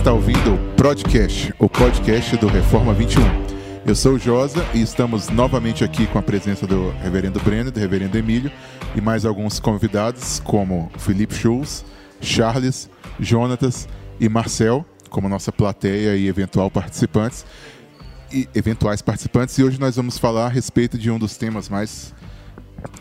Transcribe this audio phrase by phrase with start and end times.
[0.00, 3.20] Está ouvindo o Podcast, o podcast do Reforma 21.
[3.84, 7.78] Eu sou o Josa e estamos novamente aqui com a presença do Reverendo Breno, do
[7.78, 8.50] Reverendo Emílio
[8.96, 11.84] e mais alguns convidados, como Felipe Schulz,
[12.18, 12.88] Charles,
[13.20, 13.86] Jonatas
[14.18, 17.44] e Marcel, como nossa plateia e eventual participantes
[18.32, 19.58] e eventuais participantes.
[19.58, 22.14] E hoje nós vamos falar a respeito de um dos temas mais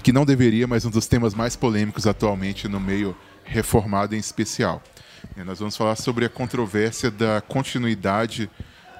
[0.03, 4.83] que não deveria, mas um dos temas mais polêmicos atualmente no meio reformado em especial.
[5.45, 8.49] Nós vamos falar sobre a controvérsia da continuidade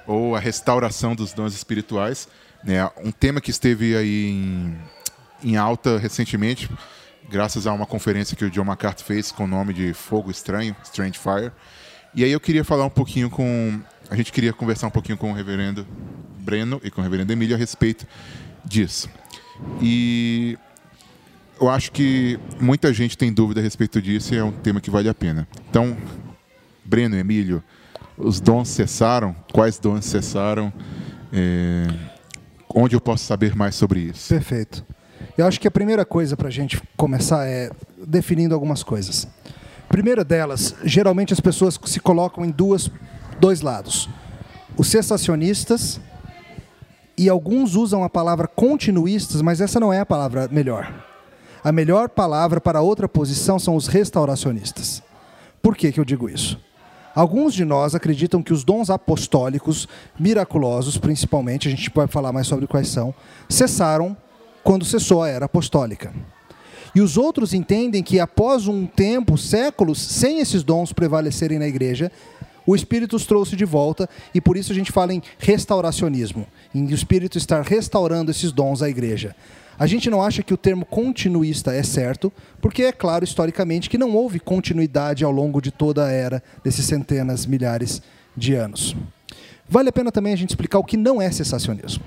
[0.06, 2.28] ou a restauração dos dons espirituais,
[2.64, 2.88] né?
[3.02, 4.78] Um tema que esteve aí em,
[5.42, 6.68] em alta recentemente,
[7.28, 10.74] graças a uma conferência que o John MacArthur fez com o nome de Fogo Estranho,
[10.84, 11.52] Strange Fire.
[12.14, 15.30] E aí eu queria falar um pouquinho com a gente queria conversar um pouquinho com
[15.30, 15.86] o reverendo
[16.40, 18.04] Breno e com o reverendo Emílio a respeito
[18.64, 19.08] disso.
[19.80, 20.58] E
[21.60, 24.90] eu acho que muita gente tem dúvida a respeito disso e é um tema que
[24.90, 25.46] vale a pena.
[25.68, 25.96] Então,
[26.84, 27.62] Breno, Emílio,
[28.16, 29.36] os dons cessaram?
[29.52, 30.72] Quais dons cessaram?
[31.32, 31.86] É...
[32.74, 34.28] Onde eu posso saber mais sobre isso?
[34.28, 34.84] Perfeito.
[35.36, 37.70] Eu acho que a primeira coisa para a gente começar é
[38.06, 39.28] definindo algumas coisas.
[39.88, 42.90] Primeira delas, geralmente as pessoas se colocam em duas,
[43.38, 44.08] dois lados:
[44.76, 46.00] os cessacionistas
[47.18, 51.09] e alguns usam a palavra continuistas, mas essa não é a palavra melhor.
[51.62, 55.02] A melhor palavra para outra posição são os restauracionistas.
[55.60, 56.58] Por que, que eu digo isso?
[57.14, 59.86] Alguns de nós acreditam que os dons apostólicos,
[60.18, 63.14] miraculosos principalmente, a gente pode falar mais sobre quais são,
[63.48, 64.16] cessaram
[64.62, 66.14] quando cessou a era apostólica.
[66.94, 72.10] E os outros entendem que após um tempo, séculos, sem esses dons prevalecerem na igreja,
[72.66, 76.86] o Espírito os trouxe de volta e por isso a gente fala em restauracionismo, em
[76.86, 79.34] o Espírito estar restaurando esses dons à igreja.
[79.80, 82.30] A gente não acha que o termo continuista é certo,
[82.60, 86.84] porque é claro historicamente que não houve continuidade ao longo de toda a era desses
[86.84, 88.02] centenas, milhares
[88.36, 88.94] de anos.
[89.66, 92.04] Vale a pena também a gente explicar o que não é cessacionismo.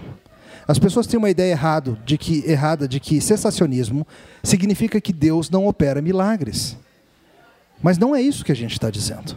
[0.67, 4.05] As pessoas têm uma ideia errado de que, errada de que cessacionismo
[4.43, 6.77] significa que Deus não opera milagres.
[7.81, 9.35] Mas não é isso que a gente está dizendo.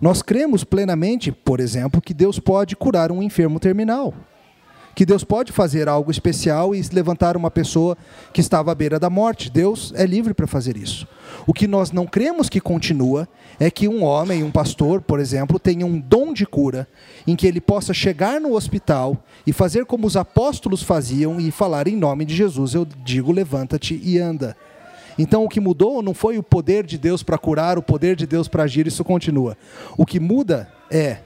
[0.00, 4.14] Nós cremos plenamente, por exemplo, que Deus pode curar um enfermo terminal
[4.98, 7.96] que Deus pode fazer algo especial e levantar uma pessoa
[8.32, 9.48] que estava à beira da morte.
[9.48, 11.06] Deus é livre para fazer isso.
[11.46, 13.28] O que nós não cremos que continua
[13.60, 16.88] é que um homem, um pastor, por exemplo, tenha um dom de cura
[17.28, 21.86] em que ele possa chegar no hospital e fazer como os apóstolos faziam e falar
[21.86, 24.56] em nome de Jesus, eu digo levanta-te e anda.
[25.16, 28.26] Então o que mudou não foi o poder de Deus para curar, o poder de
[28.26, 29.56] Deus para agir, isso continua.
[29.96, 31.18] O que muda é,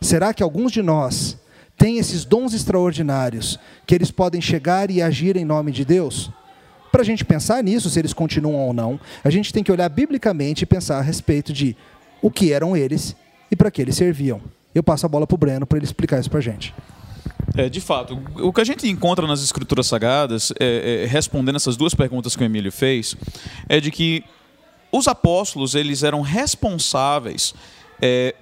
[0.00, 1.36] será que alguns de nós
[1.76, 6.30] têm esses dons extraordinários, que eles podem chegar e agir em nome de Deus?
[6.90, 9.88] Para a gente pensar nisso, se eles continuam ou não, a gente tem que olhar
[9.88, 11.76] biblicamente e pensar a respeito de
[12.22, 13.14] o que eram eles
[13.50, 14.40] e para que eles serviam.
[14.74, 16.74] Eu passo a bola para o Breno para ele explicar isso para a gente.
[17.56, 21.76] É, de fato, o que a gente encontra nas escrituras sagradas, é, é, respondendo essas
[21.76, 23.16] duas perguntas que o Emílio fez,
[23.68, 24.24] é de que
[24.92, 27.54] os apóstolos eles eram responsáveis
[28.00, 28.34] é,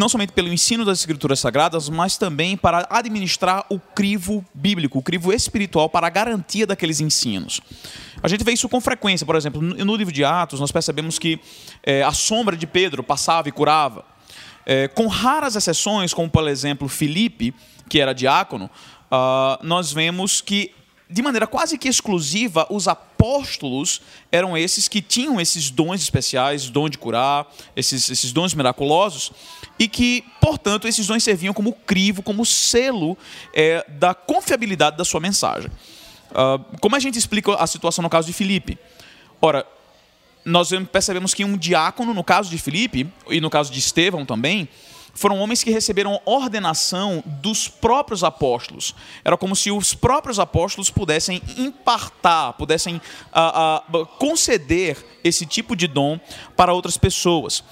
[0.00, 5.02] não somente pelo ensino das escrituras sagradas, mas também para administrar o crivo bíblico, o
[5.02, 7.60] crivo espiritual para a garantia daqueles ensinos.
[8.22, 11.38] A gente vê isso com frequência, por exemplo, no livro de Atos, nós percebemos que
[11.82, 14.06] é, a sombra de Pedro passava e curava.
[14.64, 17.54] É, com raras exceções, como por exemplo Filipe,
[17.86, 18.70] que era diácono,
[19.10, 20.72] uh, nós vemos que
[21.10, 24.00] de maneira quase que exclusiva, os apóstolos
[24.30, 29.32] eram esses que tinham esses dons especiais, dom de curar, esses, esses dons miraculosos,
[29.80, 33.16] e que, portanto, esses dons serviam como crivo, como selo
[33.54, 35.70] é, da confiabilidade da sua mensagem.
[36.30, 38.78] Uh, como a gente explica a situação no caso de Filipe?
[39.40, 39.66] Ora,
[40.44, 44.68] nós percebemos que um diácono, no caso de Filipe, e no caso de Estevão também,
[45.14, 48.94] foram homens que receberam ordenação dos próprios apóstolos.
[49.24, 53.00] Era como se os próprios apóstolos pudessem impartar, pudessem
[53.32, 56.20] ah, ah, conceder esse tipo de dom
[56.54, 57.64] para outras pessoas.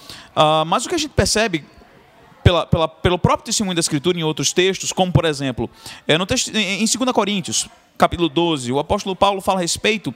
[0.66, 1.64] Mas o que a gente percebe
[2.48, 5.68] pela, pela, pelo próprio testemunho da Escritura em outros textos, como por exemplo,
[6.06, 7.68] é no texto, em 2 Coríntios,
[7.98, 10.14] capítulo 12, o apóstolo Paulo fala a respeito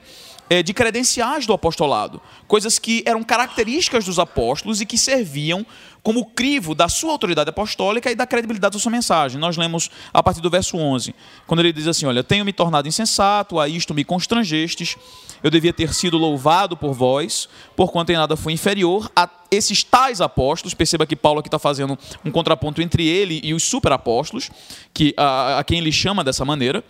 [0.63, 5.65] de credenciais do apostolado, coisas que eram características dos apóstolos e que serviam
[6.03, 9.39] como crivo da sua autoridade apostólica e da credibilidade da sua mensagem.
[9.39, 11.15] Nós lemos a partir do verso 11,
[11.47, 14.97] quando ele diz assim: Olha, tenho me tornado insensato, a isto me constrangestes,
[15.41, 20.19] eu devia ter sido louvado por vós, porquanto em nada fui inferior a esses tais
[20.19, 20.73] apóstolos.
[20.73, 24.51] Perceba que Paulo aqui está fazendo um contraponto entre ele e os superapóstolos,
[24.93, 26.83] que, a, a quem ele chama dessa maneira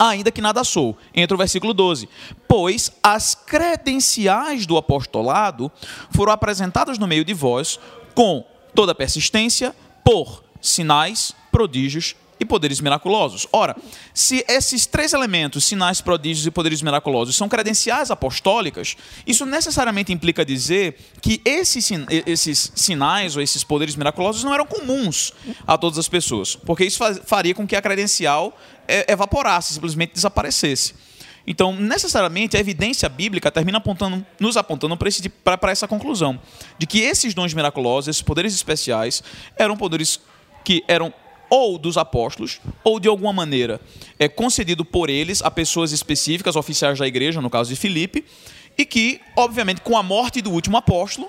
[0.00, 0.96] ainda que nada sou.
[1.14, 2.08] Entra o versículo 12.
[2.48, 5.70] Pois as credenciais do apostolado
[6.10, 7.78] foram apresentadas no meio de vós
[8.14, 8.44] com
[8.74, 13.46] toda persistência por sinais, prodígios e poderes miraculosos.
[13.52, 13.76] Ora,
[14.14, 18.96] se esses três elementos, sinais, prodígios e poderes miraculosos, são credenciais apostólicas,
[19.26, 21.90] isso necessariamente implica dizer que esses,
[22.26, 25.34] esses sinais ou esses poderes miraculosos não eram comuns
[25.66, 28.56] a todas as pessoas, porque isso faria com que a credencial
[29.06, 30.94] evaporasse, simplesmente desaparecesse.
[31.46, 36.40] Então, necessariamente, a evidência bíblica termina apontando, nos apontando para essa conclusão,
[36.78, 39.22] de que esses dons miraculosos, esses poderes especiais,
[39.56, 40.20] eram poderes
[40.64, 41.12] que eram
[41.50, 43.80] ou dos apóstolos, ou de alguma maneira
[44.18, 48.24] é concedido por eles a pessoas específicas, oficiais da igreja, no caso de Filipe,
[48.78, 51.28] e que, obviamente, com a morte do último apóstolo,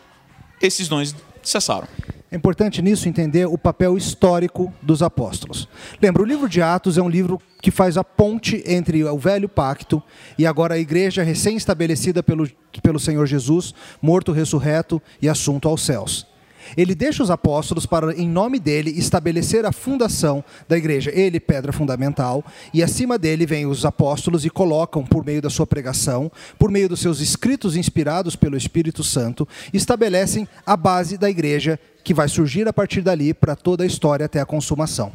[0.61, 1.87] esses dons cessaram.
[2.31, 5.67] É importante nisso entender o papel histórico dos apóstolos.
[6.01, 9.49] Lembra, o livro de Atos é um livro que faz a ponte entre o velho
[9.49, 10.01] pacto
[10.37, 12.49] e agora a igreja recém-estabelecida pelo,
[12.81, 16.30] pelo Senhor Jesus, morto, ressurreto e assunto aos céus.
[16.75, 21.11] Ele deixa os apóstolos para, em nome dele, estabelecer a fundação da igreja.
[21.13, 22.43] Ele, pedra fundamental,
[22.73, 26.89] e acima dele vêm os apóstolos e colocam, por meio da sua pregação, por meio
[26.89, 32.67] dos seus escritos inspirados pelo Espírito Santo, estabelecem a base da igreja que vai surgir
[32.67, 35.11] a partir dali para toda a história até a consumação.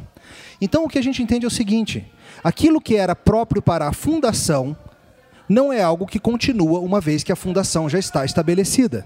[0.60, 2.04] Então, o que a gente entende é o seguinte:
[2.42, 4.76] aquilo que era próprio para a fundação
[5.48, 9.04] não é algo que continua uma vez que a fundação já está estabelecida.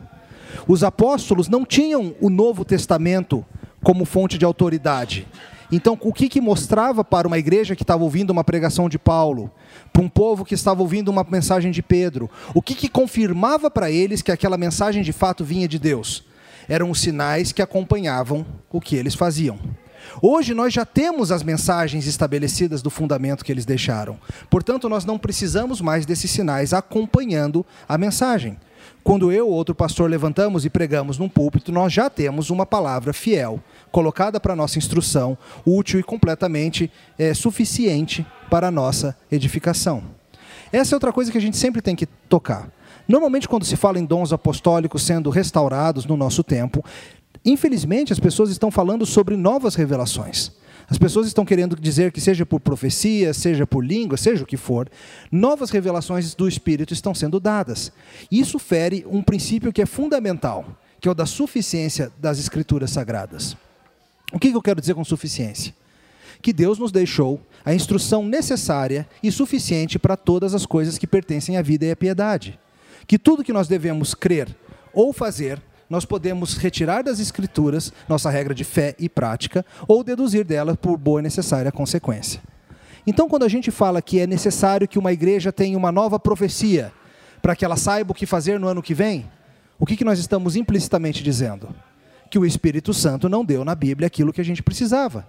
[0.66, 3.44] Os apóstolos não tinham o Novo Testamento
[3.82, 5.26] como fonte de autoridade.
[5.72, 9.50] Então, o que, que mostrava para uma igreja que estava ouvindo uma pregação de Paulo,
[9.92, 12.28] para um povo que estava ouvindo uma mensagem de Pedro?
[12.52, 16.24] O que, que confirmava para eles que aquela mensagem de fato vinha de Deus?
[16.68, 19.58] Eram os sinais que acompanhavam o que eles faziam.
[20.20, 24.18] Hoje nós já temos as mensagens estabelecidas do fundamento que eles deixaram.
[24.48, 28.58] Portanto, nós não precisamos mais desses sinais acompanhando a mensagem.
[29.02, 33.12] Quando eu ou outro pastor levantamos e pregamos num púlpito, nós já temos uma palavra
[33.12, 33.60] fiel,
[33.90, 40.02] colocada para nossa instrução, útil e completamente é, suficiente para a nossa edificação.
[40.72, 42.70] Essa é outra coisa que a gente sempre tem que tocar.
[43.08, 46.84] Normalmente, quando se fala em dons apostólicos sendo restaurados no nosso tempo,
[47.44, 50.52] infelizmente as pessoas estão falando sobre novas revelações.
[50.90, 54.56] As pessoas estão querendo dizer que, seja por profecia, seja por língua, seja o que
[54.56, 54.90] for,
[55.30, 57.92] novas revelações do Espírito estão sendo dadas.
[58.28, 60.66] Isso fere um princípio que é fundamental,
[61.00, 63.56] que é o da suficiência das Escrituras Sagradas.
[64.32, 65.72] O que eu quero dizer com suficiência?
[66.42, 71.56] Que Deus nos deixou a instrução necessária e suficiente para todas as coisas que pertencem
[71.56, 72.58] à vida e à piedade.
[73.06, 74.56] Que tudo que nós devemos crer
[74.92, 80.44] ou fazer nós podemos retirar das Escrituras nossa regra de fé e prática ou deduzir
[80.44, 82.40] dela por boa e necessária consequência.
[83.04, 86.92] Então, quando a gente fala que é necessário que uma igreja tenha uma nova profecia
[87.42, 89.28] para que ela saiba o que fazer no ano que vem,
[89.80, 91.74] o que, que nós estamos implicitamente dizendo?
[92.30, 95.26] Que o Espírito Santo não deu na Bíblia aquilo que a gente precisava.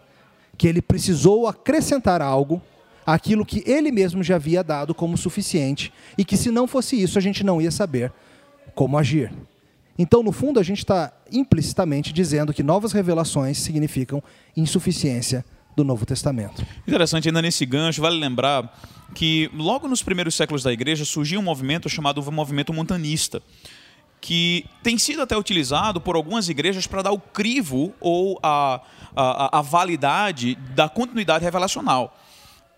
[0.57, 2.61] Que ele precisou acrescentar algo
[3.03, 7.17] àquilo que ele mesmo já havia dado como suficiente e que se não fosse isso
[7.17, 8.13] a gente não ia saber
[8.75, 9.31] como agir.
[9.97, 14.23] Então, no fundo, a gente está implicitamente dizendo que novas revelações significam
[14.55, 15.45] insuficiência
[15.75, 16.65] do Novo Testamento.
[16.87, 18.77] Interessante, ainda nesse gancho, vale lembrar
[19.13, 23.41] que logo nos primeiros séculos da igreja surgiu um movimento chamado movimento montanista,
[24.19, 28.81] que tem sido até utilizado por algumas igrejas para dar o crivo ou a,
[29.15, 32.17] a, a validade da continuidade revelacional.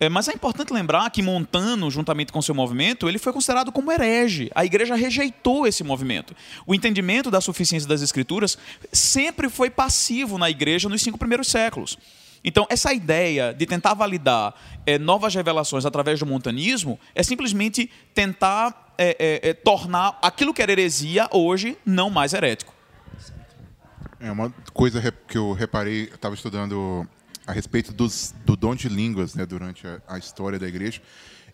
[0.00, 3.92] É, mas é importante lembrar que Montano, juntamente com seu movimento, ele foi considerado como
[3.92, 4.50] herege.
[4.54, 6.34] A igreja rejeitou esse movimento.
[6.66, 8.58] O entendimento da suficiência das escrituras
[8.92, 11.96] sempre foi passivo na igreja nos cinco primeiros séculos.
[12.44, 18.92] Então, essa ideia de tentar validar é, novas revelações através do montanismo é simplesmente tentar
[18.98, 22.74] é, é, é tornar aquilo que era heresia hoje não mais herético.
[24.20, 27.06] É uma coisa que eu reparei, estava estudando
[27.46, 31.00] a respeito dos, do dom de línguas né, durante a, a, história da igreja.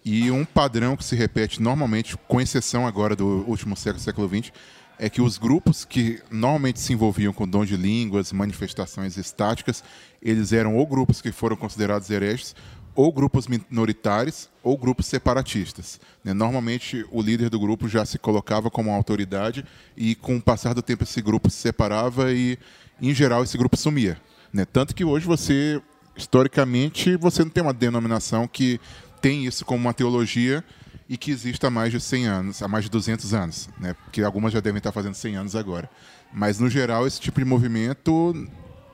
[0.05, 4.53] E um padrão que se repete normalmente, com exceção agora do último século, século XX,
[4.99, 9.83] é que os grupos que normalmente se envolviam com dom de línguas, manifestações estáticas,
[10.23, 12.55] eles eram ou grupos que foram considerados hereges,
[12.95, 16.01] ou grupos minoritários, ou grupos separatistas.
[16.23, 16.35] Né?
[16.35, 19.65] Normalmente, o líder do grupo já se colocava como autoridade
[19.97, 22.59] e, com o passar do tempo, esse grupo se separava e,
[23.01, 24.21] em geral, esse grupo sumia.
[24.53, 24.65] Né?
[24.65, 25.81] Tanto que hoje você,
[26.17, 28.81] historicamente, você não tem uma denominação que
[29.21, 30.65] tem isso como uma teologia
[31.09, 33.95] e que existe há mais de 100 anos, há mais de 200 anos, né?
[34.05, 35.91] Porque algumas já devem estar fazendo 100 anos agora.
[36.33, 38.49] Mas no geral esse tipo de movimento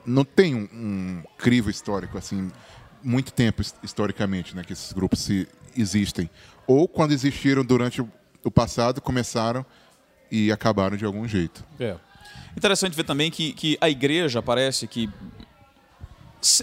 [0.05, 2.51] não tem um, um crivo histórico assim,
[3.03, 6.29] muito tempo historicamente, né, que esses grupos se, existem.
[6.65, 8.01] Ou quando existiram durante
[8.43, 9.65] o passado começaram
[10.31, 11.63] e acabaram de algum jeito.
[11.79, 11.95] É.
[12.55, 15.09] Interessante ver também que, que a igreja parece que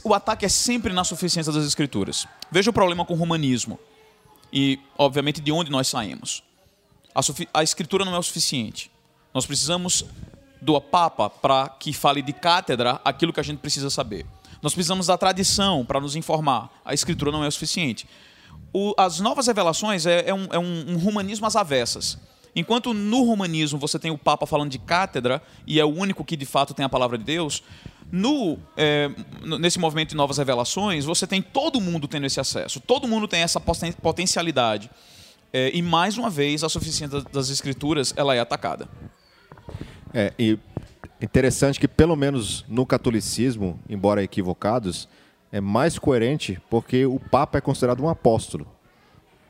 [0.03, 2.27] o ataque é sempre na suficiência das escrituras.
[2.51, 3.79] Veja o problema com o romanismo
[4.53, 6.43] e, obviamente, de onde nós saímos.
[7.15, 7.21] A,
[7.53, 8.91] a escritura não é o suficiente.
[9.33, 10.05] Nós precisamos
[10.61, 14.25] do Papa para que fale de cátedra aquilo que a gente precisa saber.
[14.63, 16.71] Nós precisamos da tradição para nos informar.
[16.85, 18.09] A escritura não é o suficiente.
[18.73, 22.19] O, as novas revelações é, é, um, é um, um humanismo às avessas.
[22.57, 26.37] Enquanto no romanismo você tem o Papa falando de cátedra e é o único que
[26.37, 27.63] de fato tem a palavra de Deus,
[28.13, 29.11] no, é,
[29.59, 33.41] nesse movimento de novas revelações, você tem todo mundo tendo esse acesso, todo mundo tem
[33.41, 34.91] essa potencialidade.
[35.53, 38.89] É, e mais uma vez, a suficiência das escrituras ela é atacada.
[40.13, 40.59] É, e
[41.21, 45.09] interessante que, pelo menos no catolicismo, embora equivocados,
[45.51, 48.67] é mais coerente porque o Papa é considerado um apóstolo.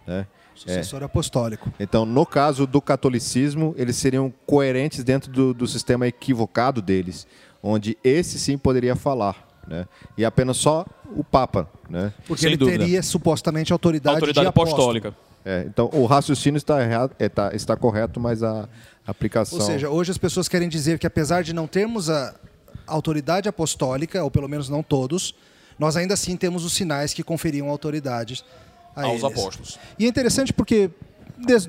[0.07, 0.27] Né?
[0.55, 1.05] Sucessor é.
[1.05, 1.73] apostólico.
[1.79, 7.27] Então, no caso do catolicismo, eles seriam coerentes dentro do, do sistema equivocado deles,
[7.63, 9.49] onde esse sim poderia falar.
[9.67, 9.87] Né?
[10.17, 11.69] E apenas só o Papa.
[11.89, 12.13] Né?
[12.27, 12.79] Porque Sem ele dúvida.
[12.79, 15.15] teria supostamente autoridade, autoridade apostólica.
[15.45, 18.67] É, então, o raciocínio está, errado, é, tá, está correto, mas a
[19.07, 19.59] aplicação.
[19.59, 22.35] Ou seja, hoje as pessoas querem dizer que, apesar de não termos a
[22.87, 25.35] autoridade apostólica, ou pelo menos não todos,
[25.79, 28.43] nós ainda assim temos os sinais que conferiam autoridade
[28.95, 29.25] aos eles.
[29.25, 29.79] apóstolos.
[29.99, 30.91] E é interessante porque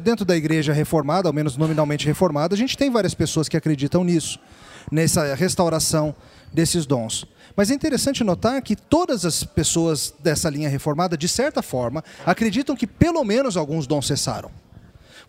[0.01, 4.03] dentro da igreja reformada, ao menos nominalmente reformada, a gente tem várias pessoas que acreditam
[4.03, 4.39] nisso,
[4.91, 6.15] nessa restauração
[6.53, 7.25] desses dons.
[7.55, 12.75] Mas é interessante notar que todas as pessoas dessa linha reformada, de certa forma, acreditam
[12.75, 14.51] que pelo menos alguns dons cessaram.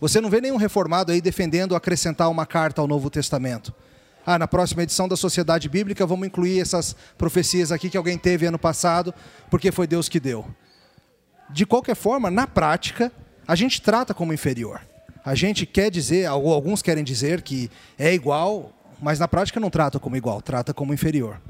[0.01, 3.73] Você não vê nenhum reformado aí defendendo acrescentar uma carta ao Novo Testamento.
[4.27, 8.45] Ah, na próxima edição da Sociedade Bíblica vamos incluir essas profecias aqui que alguém teve
[8.45, 9.15] ano passado,
[9.49, 10.45] porque foi Deus que deu
[11.51, 13.13] de qualquer forma, na prática,
[13.47, 14.81] a gente trata como inferior.
[15.25, 19.71] A gente quer dizer, ou alguns querem dizer que é igual, mas na prática não
[19.71, 21.41] trata como igual, trata como inferior.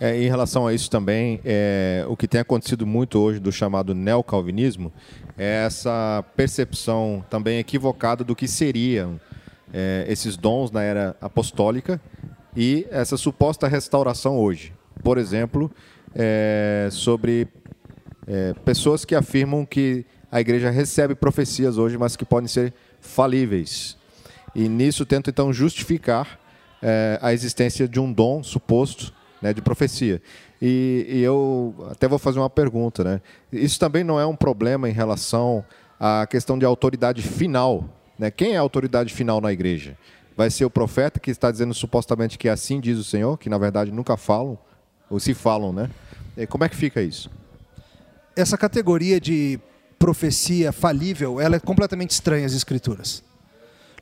[0.00, 3.94] É, em relação a isso também, é, o que tem acontecido muito hoje do chamado
[3.94, 4.92] neocalvinismo
[5.38, 9.20] é essa percepção também equivocada do que seriam
[9.72, 12.00] é, esses dons na era apostólica
[12.56, 14.72] e essa suposta restauração hoje.
[15.02, 15.70] Por exemplo,
[16.14, 17.48] é, sobre
[18.26, 23.96] é, pessoas que afirmam que a igreja recebe profecias hoje, mas que podem ser falíveis.
[24.54, 26.38] E nisso tento então justificar
[26.80, 30.22] é, a existência de um dom suposto né, de profecia.
[30.60, 33.20] E, e, eu até vou fazer uma pergunta, né?
[33.52, 35.64] Isso também não é um problema em relação
[35.98, 37.84] à questão de autoridade final,
[38.16, 38.30] né?
[38.30, 39.98] Quem é a autoridade final na igreja?
[40.36, 43.58] Vai ser o profeta que está dizendo supostamente que assim diz o Senhor, que na
[43.58, 44.56] verdade nunca falam
[45.10, 45.90] ou se falam, né?
[46.36, 47.28] E como é que fica isso?
[48.36, 49.58] Essa categoria de
[49.98, 53.22] profecia falível, ela é completamente estranha às escrituras.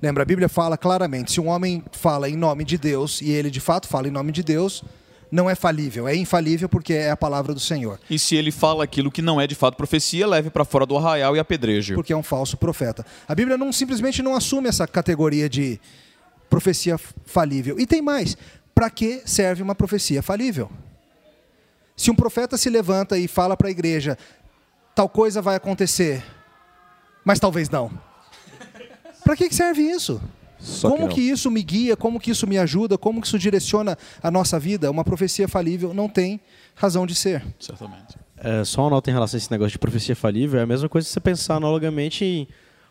[0.03, 3.51] Lembra, a Bíblia fala claramente, se um homem fala em nome de Deus, e ele
[3.51, 4.83] de fato fala em nome de Deus,
[5.31, 8.01] não é falível, é infalível porque é a palavra do Senhor.
[8.09, 10.97] E se ele fala aquilo que não é de fato profecia, leve para fora do
[10.97, 11.95] arraial e apedreje.
[11.95, 13.05] Porque é um falso profeta.
[13.29, 15.79] A Bíblia não simplesmente não assume essa categoria de
[16.49, 17.79] profecia falível.
[17.79, 18.37] E tem mais,
[18.75, 20.71] para que serve uma profecia falível?
[22.01, 24.17] Se um profeta se levanta e fala para a igreja,
[24.95, 26.25] tal coisa vai acontecer,
[27.23, 27.91] mas talvez não.
[29.23, 30.19] Para que serve isso?
[30.59, 33.39] Só como que, que, isso me guia, como que isso me ajuda, como que isso
[33.39, 34.91] direciona a nossa vida?
[34.91, 36.41] Uma profecia falível não tem
[36.75, 37.45] razão de ser.
[37.59, 38.17] Certamente.
[38.39, 40.89] É, só uma nota em relação a esse negócio de profecia falível, é a mesma
[40.89, 42.49] coisa que você pensar analogamente em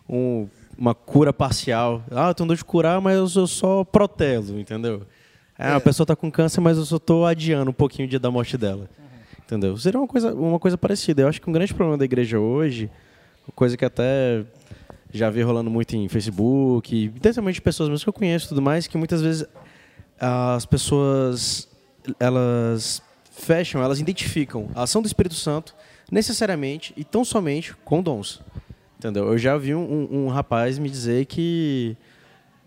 [0.08, 0.48] um,
[0.78, 2.04] uma cura parcial.
[2.12, 5.02] Ah, eu tenho dor de curar, mas eu só protelo, entendeu?
[5.60, 5.74] É.
[5.74, 8.32] A pessoa está com câncer, mas eu só estou adiando um pouquinho o dia da
[8.32, 8.90] morte dela.
[8.98, 9.06] Uhum.
[9.44, 9.78] Entendeu?
[9.78, 11.22] Seria uma coisa, uma coisa parecida.
[11.22, 12.90] Eu acho que um grande problema da igreja hoje,
[13.54, 14.46] coisa que até
[15.12, 18.98] já vi rolando muito em Facebook, principalmente pessoas mesmo que eu conheço tudo mais, que
[18.98, 19.46] muitas vezes
[20.20, 21.68] as pessoas
[22.20, 23.02] elas
[23.32, 25.76] fecham, elas identificam a ação do Espírito Santo
[26.12, 28.42] necessariamente e tão somente com dons.
[28.98, 29.28] Entendeu?
[29.28, 31.96] Eu já vi um, um, um rapaz me dizer que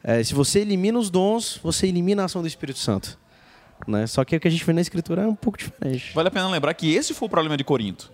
[0.04, 3.18] é, se você elimina os dons, você elimina a ação do Espírito Santo.
[3.86, 4.06] Né?
[4.06, 6.12] Só que o que a gente vê na escritura é um pouco diferente.
[6.14, 8.10] Vale a pena lembrar que esse foi o problema de Corinto.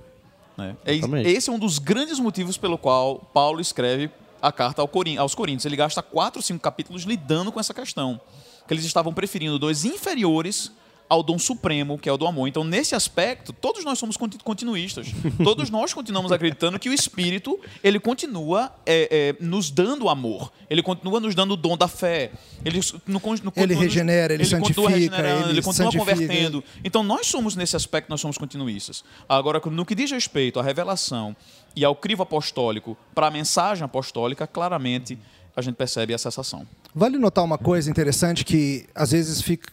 [0.56, 0.76] Né?
[0.84, 0.94] É
[1.30, 5.64] esse é um dos grandes motivos pelo qual Paulo escreve a carta aos Coríntios.
[5.64, 8.20] Ele gasta quatro, cinco capítulos lidando com essa questão.
[8.66, 10.72] Que eles estavam preferindo dois inferiores
[11.08, 12.48] ao dom supremo, que é o do amor.
[12.48, 15.08] Então, nesse aspecto, todos nós somos continuistas.
[15.42, 20.52] todos nós continuamos acreditando que o Espírito ele continua é, é, nos dando amor.
[20.68, 22.30] Ele continua nos dando o dom da fé.
[22.64, 26.62] Ele, no, no, ele regenera, ele, ele santifica, ele, ele continua convertendo.
[26.84, 29.02] Então, nós somos, nesse aspecto, nós somos continuistas.
[29.28, 31.34] Agora, no que diz respeito à revelação
[31.74, 35.18] e ao crivo apostólico para a mensagem apostólica, claramente
[35.58, 36.66] a gente percebe essa sensação.
[36.94, 39.72] Vale notar uma coisa interessante que às vezes fica,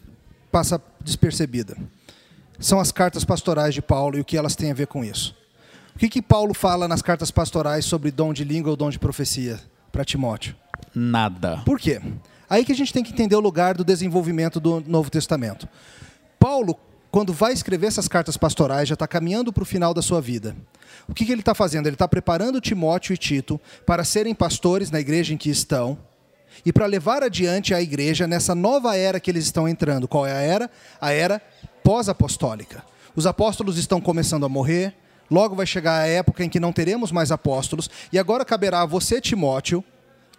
[0.55, 1.75] passa despercebida.
[2.61, 5.35] São as cartas pastorais de Paulo e o que elas têm a ver com isso.
[5.93, 8.97] O que, que Paulo fala nas cartas pastorais sobre dom de língua ou dom de
[8.97, 9.59] profecia
[9.91, 10.55] para Timóteo?
[10.93, 11.61] Nada.
[11.65, 12.01] Por quê?
[12.49, 15.67] Aí que a gente tem que entender o lugar do desenvolvimento do Novo Testamento.
[16.39, 16.79] Paulo,
[17.11, 20.55] quando vai escrever essas cartas pastorais, já está caminhando para o final da sua vida.
[21.05, 21.87] O que, que ele está fazendo?
[21.87, 25.97] Ele está preparando Timóteo e Tito para serem pastores na igreja em que estão
[26.65, 30.07] e para levar adiante a igreja nessa nova era que eles estão entrando.
[30.07, 30.69] Qual é a era?
[31.01, 31.41] A era
[31.83, 32.83] pós-apostólica.
[33.15, 34.93] Os apóstolos estão começando a morrer,
[35.31, 38.85] logo vai chegar a época em que não teremos mais apóstolos, e agora caberá a
[38.85, 39.83] você, Timóteo,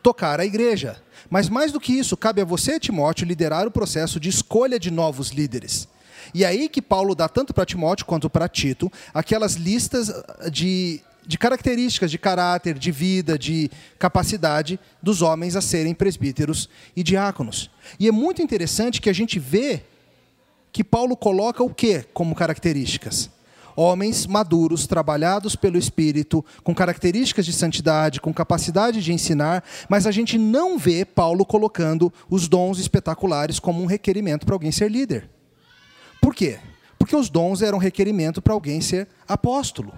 [0.03, 1.03] tocar a igreja.
[1.29, 4.91] Mas mais do que isso, cabe a você, Timóteo, liderar o processo de escolha de
[4.91, 5.89] novos líderes.
[6.35, 10.13] E é aí que Paulo dá tanto para Timóteo quanto para Tito aquelas listas
[10.51, 17.03] de, de características de caráter, de vida, de capacidade dos homens a serem presbíteros e
[17.03, 17.71] diáconos.
[17.99, 19.83] E é muito interessante que a gente vê
[20.73, 23.31] que Paulo coloca o que como características?
[23.75, 30.11] Homens maduros, trabalhados pelo Espírito, com características de santidade, com capacidade de ensinar, mas a
[30.11, 35.29] gente não vê Paulo colocando os dons espetaculares como um requerimento para alguém ser líder.
[36.23, 36.59] Por quê?
[36.99, 39.93] Porque os dons eram requerimento para alguém ser apóstolo.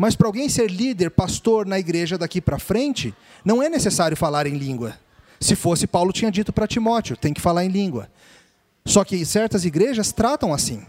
[0.00, 3.14] Mas para alguém ser líder, pastor na igreja daqui para frente,
[3.44, 4.94] não é necessário falar em língua.
[5.38, 8.08] Se fosse, Paulo tinha dito para Timóteo: tem que falar em língua.
[8.86, 10.86] Só que certas igrejas tratam assim.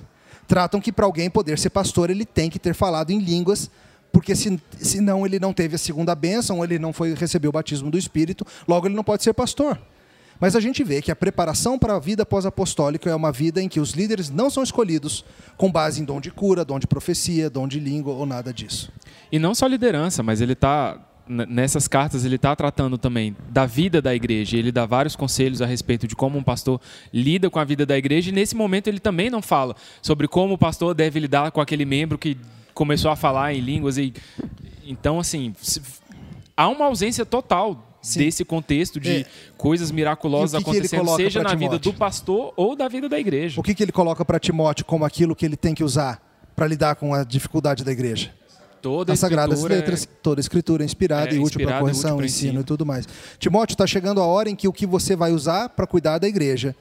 [0.48, 3.70] Tratam que para alguém poder ser pastor, ele tem que ter falado em línguas,
[4.14, 7.92] porque se, senão ele não teve a segunda bênção, ele não foi receber o batismo
[7.92, 9.78] do Espírito, logo ele não pode ser pastor.
[10.42, 13.70] Mas a gente vê que a preparação para a vida pós-apostólica é uma vida em
[13.70, 15.24] que os líderes não são escolhidos
[15.56, 18.92] com base em dom de cura, dom de profecia, dom de língua ou nada disso.
[19.32, 24.02] E não só liderança, mas ele está nessas cartas ele está tratando também da vida
[24.02, 24.58] da igreja.
[24.58, 26.82] Ele dá vários conselhos a respeito de como um pastor
[27.14, 28.32] lida com a vida da igreja.
[28.32, 31.86] E nesse momento ele também não fala sobre como o pastor deve lidar com aquele
[31.86, 32.36] membro que
[32.74, 34.12] começou a falar em línguas e
[34.84, 35.54] então assim
[36.58, 38.20] há uma ausência total Sim.
[38.20, 39.26] desse contexto de é.
[39.56, 43.60] coisas miraculosas que que acontecendo, seja na vida do pastor ou da vida da igreja.
[43.60, 46.20] O que, que ele coloca para Timóteo como aquilo que ele tem que usar
[46.56, 48.34] para lidar com a dificuldade da igreja?
[48.82, 50.08] Toda As Sagradas Letras, é...
[50.24, 52.84] toda a Escritura é inspirada é, e útil para correção, útil ensino, ensino e tudo
[52.84, 53.08] mais.
[53.38, 56.28] Timóteo, está chegando a hora em que o que você vai usar para cuidar da
[56.28, 56.76] igreja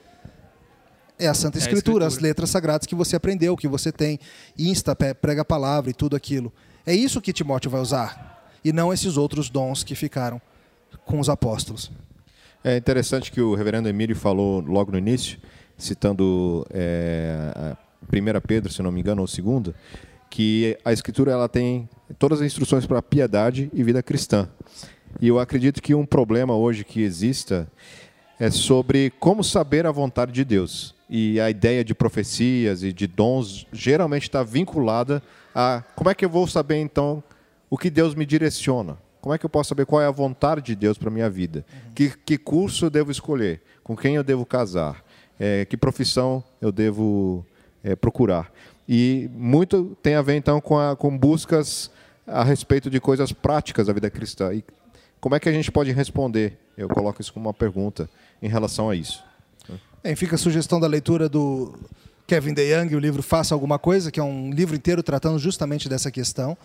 [1.18, 3.92] é a Santa Escritura, é a Escritura, as letras sagradas que você aprendeu, que você
[3.92, 4.18] tem,
[4.58, 6.50] insta, prega a palavra e tudo aquilo.
[6.86, 10.40] É isso que Timóteo vai usar, e não esses outros dons que ficaram
[11.04, 11.90] com os apóstolos.
[12.62, 15.38] É interessante que o reverendo Emílio falou logo no início,
[15.78, 17.76] citando é, a
[18.12, 19.74] 1 Pedro, se não me engano, ou 2,
[20.28, 24.48] que a Escritura ela tem todas as instruções para piedade e vida cristã.
[25.20, 27.66] E eu acredito que um problema hoje que exista
[28.38, 30.94] é sobre como saber a vontade de Deus.
[31.08, 35.22] E a ideia de profecias e de dons geralmente está vinculada
[35.54, 37.22] a como é que eu vou saber então
[37.68, 38.96] o que Deus me direciona?
[39.20, 41.64] Como é que eu posso saber qual é a vontade de Deus para minha vida?
[41.72, 41.92] Uhum.
[41.94, 43.60] Que, que curso eu devo escolher?
[43.84, 45.04] Com quem eu devo casar?
[45.38, 47.44] É, que profissão eu devo
[47.82, 48.50] é, procurar?
[48.88, 51.90] E muito tem a ver então com, a, com buscas
[52.26, 54.52] a respeito de coisas práticas da vida cristã.
[54.52, 54.64] E
[55.20, 56.58] como é que a gente pode responder?
[56.76, 58.08] Eu coloco isso como uma pergunta
[58.42, 59.22] em relação a isso.
[60.02, 61.74] É, fica a sugestão da leitura do
[62.26, 66.10] Kevin DeYoung, o livro Faça Alguma Coisa, que é um livro inteiro tratando justamente dessa
[66.10, 66.56] questão.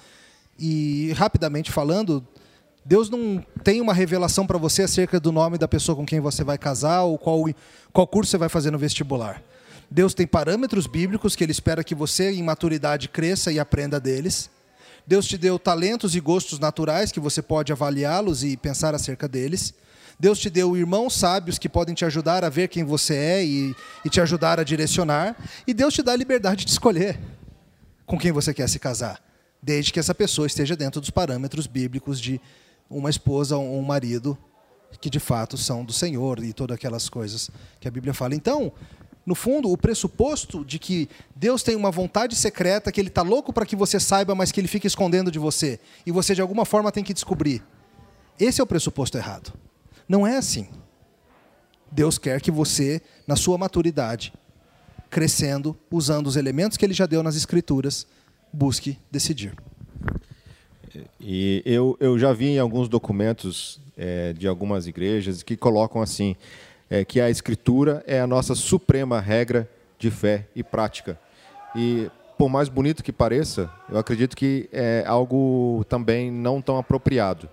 [0.57, 2.25] E, rapidamente falando,
[2.87, 6.43] Deus não tem uma revelação para você acerca do nome da pessoa com quem você
[6.43, 7.43] vai casar ou qual,
[7.91, 9.41] qual curso você vai fazer no vestibular.
[9.89, 14.51] Deus tem parâmetros bíblicos que Ele espera que você, em maturidade, cresça e aprenda deles.
[15.05, 19.73] Deus te deu talentos e gostos naturais que você pode avaliá-los e pensar acerca deles.
[20.19, 23.75] Deus te deu irmãos sábios que podem te ajudar a ver quem você é e,
[24.05, 25.35] e te ajudar a direcionar.
[25.65, 27.19] E Deus te dá a liberdade de escolher
[28.05, 29.19] com quem você quer se casar,
[29.61, 32.39] desde que essa pessoa esteja dentro dos parâmetros bíblicos de
[32.89, 34.37] uma esposa ou um marido
[35.01, 38.33] que de fato são do Senhor e todas aquelas coisas que a Bíblia fala.
[38.33, 38.71] Então,
[39.25, 43.51] no fundo, o pressuposto de que Deus tem uma vontade secreta, que Ele está louco
[43.51, 46.63] para que você saiba, mas que Ele fica escondendo de você, e você de alguma
[46.63, 47.63] forma tem que descobrir.
[48.39, 49.53] Esse é o pressuposto errado.
[50.07, 50.67] Não é assim.
[51.91, 54.33] Deus quer que você, na sua maturidade,
[55.09, 58.05] crescendo, usando os elementos que Ele já deu nas Escrituras,
[58.53, 59.55] busque decidir.
[61.19, 66.36] E eu, eu já vi em alguns documentos é, de algumas igrejas que colocam assim
[66.89, 71.19] é, que a escritura é a nossa suprema regra de fé e prática.
[71.75, 77.49] E por mais bonito que pareça, eu acredito que é algo também não tão apropriado.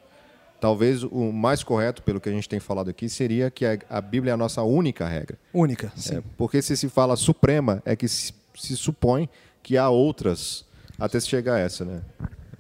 [0.61, 4.31] talvez o mais correto, pelo que a gente tem falado aqui, seria que a, Bíblia
[4.31, 5.37] é a nossa única regra.
[5.53, 6.19] Única, sim.
[6.19, 9.29] É, porque se se fala suprema, é que se, se supõe
[9.63, 10.65] que há outras
[10.99, 12.03] até se chegar a essa, né?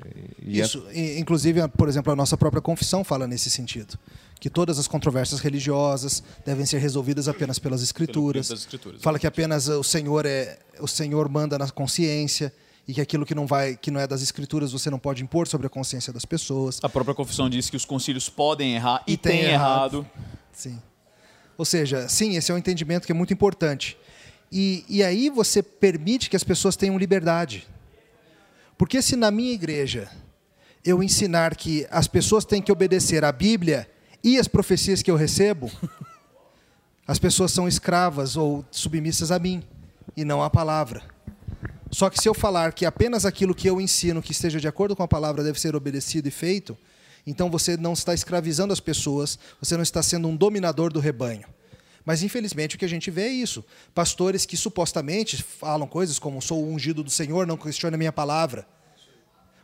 [0.04, 3.98] É- Isso, inclusive, por exemplo, a nossa própria confissão fala nesse sentido.
[4.40, 8.50] Que todas as controvérsias religiosas devem ser resolvidas apenas pelas escrituras.
[8.50, 12.52] Escrituras, Fala que apenas o Senhor é o Senhor manda na consciência
[12.88, 15.46] e que aquilo que não vai, que não é das escrituras, você não pode impor
[15.46, 16.80] sobre a consciência das pessoas.
[16.82, 19.98] A própria confissão diz que os concílios podem errar e, E tem têm errado.
[19.98, 20.10] errado.
[20.52, 20.82] Sim.
[21.56, 23.96] Ou seja, sim, esse é um entendimento que é muito importante.
[24.50, 27.64] E, e aí você permite que as pessoas tenham liberdade.
[28.82, 30.10] Porque se na minha igreja
[30.84, 33.88] eu ensinar que as pessoas têm que obedecer à Bíblia
[34.24, 35.70] e as profecias que eu recebo,
[37.06, 39.62] as pessoas são escravas ou submissas a mim
[40.16, 41.00] e não à palavra.
[41.92, 44.96] Só que se eu falar que apenas aquilo que eu ensino que esteja de acordo
[44.96, 46.76] com a palavra deve ser obedecido e feito,
[47.24, 51.46] então você não está escravizando as pessoas, você não está sendo um dominador do rebanho.
[52.04, 53.64] Mas infelizmente o que a gente vê é isso.
[53.94, 58.66] Pastores que supostamente falam coisas como sou ungido do Senhor, não questione a minha palavra.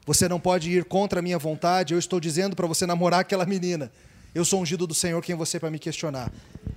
[0.07, 3.44] Você não pode ir contra a minha vontade, eu estou dizendo para você namorar aquela
[3.44, 3.92] menina.
[4.35, 6.33] Eu sou ungido do Senhor, quem é você para me questionar?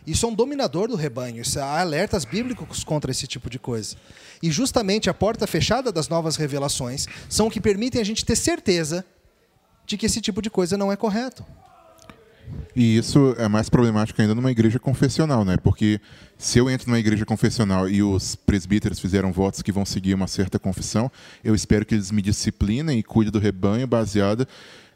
[0.05, 3.95] Isso é um dominador do rebanho, isso há alertas bíblicos contra esse tipo de coisa.
[4.41, 8.35] E justamente a porta fechada das novas revelações são o que permitem a gente ter
[8.35, 9.05] certeza
[9.85, 11.45] de que esse tipo de coisa não é correto.
[12.75, 15.57] E isso é mais problemático ainda numa igreja confessional, né?
[15.57, 15.99] Porque
[16.37, 20.27] se eu entro numa igreja confessional e os presbíteros fizeram votos que vão seguir uma
[20.27, 21.11] certa confissão,
[21.43, 24.47] eu espero que eles me disciplinem e cuidem do rebanho baseada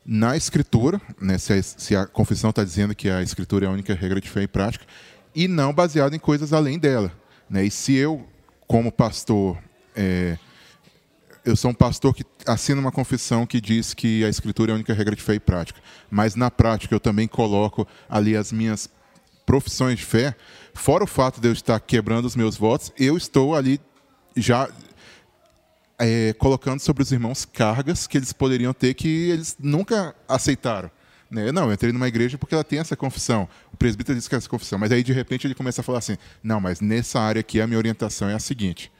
[0.05, 1.37] na escritura, né?
[1.37, 4.29] Se a, se a confissão está dizendo que a escritura é a única regra de
[4.29, 4.85] fé e prática,
[5.33, 7.11] e não baseado em coisas além dela,
[7.49, 7.65] né?
[7.65, 8.25] E se eu,
[8.67, 9.57] como pastor,
[9.95, 10.37] é,
[11.45, 14.75] eu sou um pastor que assina uma confissão que diz que a escritura é a
[14.75, 15.79] única regra de fé e prática,
[16.09, 18.89] mas na prática eu também coloco ali as minhas
[19.45, 20.35] profissões de fé,
[20.73, 23.79] fora o fato de eu estar quebrando os meus votos, eu estou ali
[24.35, 24.67] já
[25.99, 30.89] é, colocando sobre os irmãos cargas que eles poderiam ter que eles nunca aceitaram.
[31.29, 31.51] Né?
[31.51, 33.47] Não, eu entrei numa igreja porque ela tem essa confissão.
[33.71, 35.99] O presbítero disse que é essa confissão, mas aí de repente ele começa a falar
[35.99, 38.91] assim: não, mas nessa área aqui a minha orientação é a seguinte.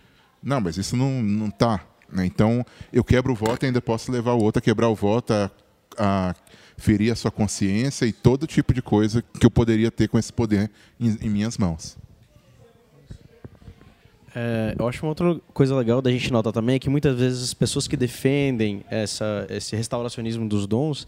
[0.41, 1.81] Não, mas isso não não está.
[2.11, 2.25] Né?
[2.25, 5.33] Então eu quebro o voto e ainda posso levar o outro a quebrar o voto,
[5.33, 5.51] a,
[5.97, 6.35] a
[6.77, 10.31] ferir a sua consciência e todo tipo de coisa que eu poderia ter com esse
[10.31, 11.97] poder em, em minhas mãos.
[14.35, 17.41] É, eu acho uma outra coisa legal da gente notar também é que muitas vezes
[17.41, 21.07] as pessoas que defendem essa, esse restauracionismo dos dons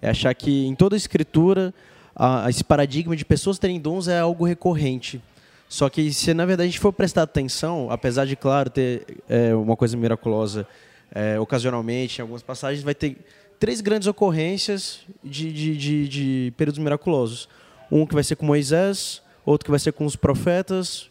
[0.00, 1.74] é achar que em toda a escritura
[2.14, 5.20] a, esse paradigma de pessoas terem dons é algo recorrente.
[5.68, 9.54] Só que se na verdade a gente for prestar atenção, apesar de, claro, ter é,
[9.54, 10.66] uma coisa miraculosa
[11.12, 13.18] é, ocasionalmente, em algumas passagens, vai ter
[13.58, 17.48] três grandes ocorrências de, de, de, de períodos miraculosos.
[17.90, 21.10] Um que vai ser com Moisés, outro que vai ser com os profetas,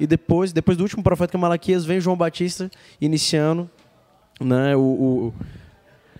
[0.00, 3.68] e depois, depois do último profeta que é Malaquias, vem João Batista iniciando
[4.40, 5.34] né, o, o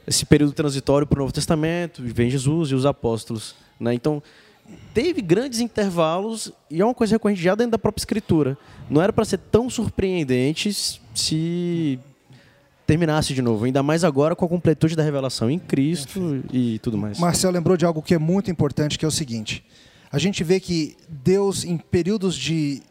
[0.06, 3.54] esse período transitório para o Novo Testamento, vem Jesus e os apóstolos.
[3.78, 3.92] Né?
[3.92, 4.22] Então,
[4.92, 8.58] teve grandes intervalos e é uma coisa recorrente já dentro da própria escritura.
[8.90, 10.72] Não era para ser tão surpreendente
[11.14, 11.98] se
[12.86, 16.96] terminasse de novo, ainda mais agora com a completude da revelação em Cristo e tudo
[16.96, 17.18] mais.
[17.18, 19.64] Marcel lembrou de algo que é muito importante, que é o seguinte:
[20.10, 22.82] a gente vê que Deus, em períodos de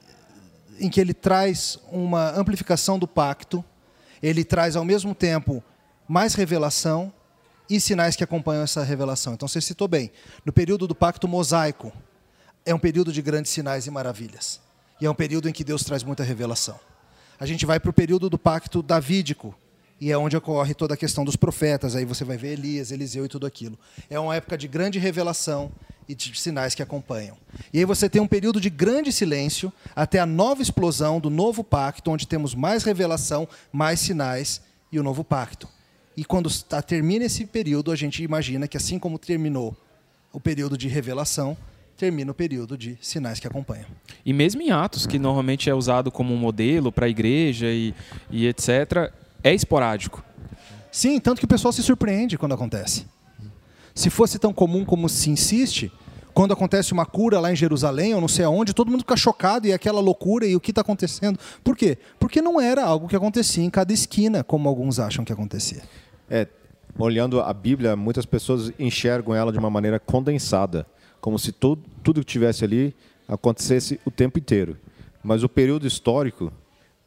[0.80, 3.66] em que ele traz uma amplificação do pacto,
[4.22, 5.64] ele traz ao mesmo tempo
[6.08, 7.12] mais revelação
[7.70, 9.34] e sinais que acompanham essa revelação.
[9.34, 10.12] Então você citou bem,
[10.46, 11.92] no período do pacto mosaico,
[12.66, 14.60] é um período de grandes sinais e maravilhas.
[15.00, 16.80] E é um período em que Deus traz muita revelação.
[17.40, 19.56] A gente vai para o período do pacto davídico,
[20.00, 23.26] e é onde ocorre toda a questão dos profetas, aí você vai ver Elias, Eliseu
[23.26, 23.78] e tudo aquilo.
[24.10, 25.72] É uma época de grande revelação
[26.08, 27.38] e de sinais que acompanham.
[27.74, 31.64] E aí você tem um período de grande silêncio até a nova explosão do novo
[31.64, 35.68] pacto, onde temos mais revelação, mais sinais e o novo pacto.
[36.18, 36.50] E quando
[36.82, 39.78] termina esse período, a gente imagina que assim como terminou
[40.34, 41.56] o período de revelação,
[41.96, 43.86] termina o período de sinais que acompanham.
[44.26, 47.94] E mesmo em Atos, que normalmente é usado como um modelo para a igreja e,
[48.32, 50.24] e etc., é esporádico.
[50.92, 53.06] Sim, tanto que o pessoal se surpreende quando acontece.
[53.94, 55.92] Se fosse tão comum como se insiste,
[56.34, 59.68] quando acontece uma cura lá em Jerusalém, ou não sei aonde, todo mundo fica chocado
[59.68, 61.40] e é aquela loucura e o que está acontecendo.
[61.64, 61.98] Por quê?
[62.20, 65.84] Porque não era algo que acontecia em cada esquina, como alguns acham que acontecia.
[66.30, 66.48] É,
[66.98, 70.86] olhando a Bíblia, muitas pessoas enxergam ela de uma maneira condensada,
[71.22, 72.96] como se tudo, tudo que tivesse ali
[73.28, 74.78] acontecesse o tempo inteiro.
[75.24, 76.52] Mas o período histórico,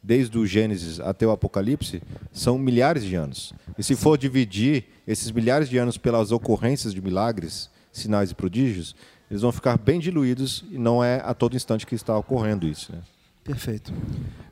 [0.03, 3.53] desde o Gênesis até o Apocalipse, são milhares de anos.
[3.77, 8.95] E se for dividir esses milhares de anos pelas ocorrências de milagres, sinais e prodígios,
[9.29, 12.91] eles vão ficar bem diluídos e não é a todo instante que está ocorrendo isso.
[12.91, 12.99] Né?
[13.43, 13.91] Perfeito.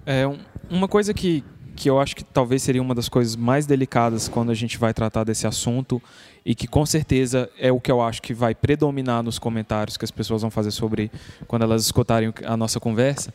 [0.06, 1.44] É, um- uma coisa que,
[1.80, 4.94] que eu acho que talvez seria uma das coisas mais delicadas quando a gente vai
[4.94, 6.02] tratar desse assunto
[6.46, 10.04] e que com certeza é o que eu acho que vai predominar nos comentários que
[10.04, 11.10] as pessoas vão fazer sobre
[11.48, 13.34] quando elas escutarem a nossa conversa,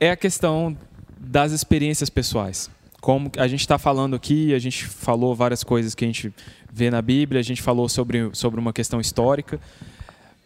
[0.00, 0.74] é a questão
[1.20, 2.70] das experiências pessoais.
[2.98, 6.32] Como a gente está falando aqui, a gente falou várias coisas que a gente
[6.72, 9.60] vê na Bíblia, a gente falou sobre, sobre uma questão histórica,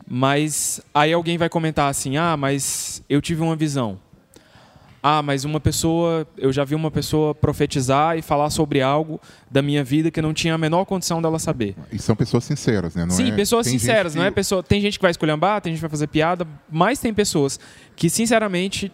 [0.05, 4.01] mas aí alguém vai comentar assim: ah, mas eu tive uma visão.
[5.02, 9.60] Ah, mas uma pessoa, eu já vi uma pessoa profetizar e falar sobre algo da
[9.60, 11.74] minha vida que não tinha a menor condição dela saber.
[11.90, 13.04] E são pessoas sinceras, né?
[13.04, 14.62] Não Sim, é- pessoas tem sinceras, que- não é pessoa.
[14.62, 17.58] Tem gente que vai esculhambar, tem gente que vai fazer piada, mas tem pessoas
[17.96, 18.92] que sinceramente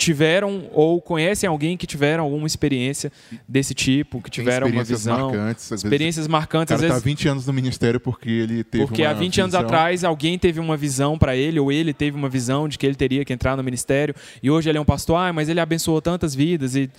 [0.00, 3.12] tiveram ou conhecem alguém que tiveram alguma experiência
[3.46, 6.80] desse tipo, que tiveram uma experiências visão, marcantes, às vezes experiências O marcantes, cara às
[6.80, 9.52] tá há vezes 20 anos no ministério porque ele teve porque uma há 20 anos
[9.52, 9.60] visão.
[9.66, 12.94] atrás alguém teve uma visão para ele, ou ele teve uma visão de que ele
[12.94, 16.00] teria que entrar no ministério, e hoje ele é um pastor, ah, mas ele abençoou
[16.00, 16.90] tantas vidas e